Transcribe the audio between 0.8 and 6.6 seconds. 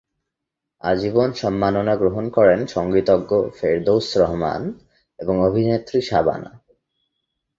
আজীবন সম্মাননা গ্রহণ করেন সঙ্গীতজ্ঞ ফেরদৌসী রহমান এবং অভিনেত্রী শাবানা।